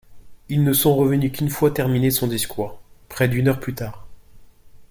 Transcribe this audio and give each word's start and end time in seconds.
Ils 0.49 0.63
ne 0.63 0.73
sont 0.73 0.95
revenus 0.95 1.31
qu'une 1.31 1.51
fois 1.51 1.69
terminé 1.69 2.09
son 2.09 2.25
discours, 2.25 2.81
près 3.07 3.27
d'une 3.27 3.47
heure 3.49 3.59
plus 3.59 3.75
tard. 3.75 4.07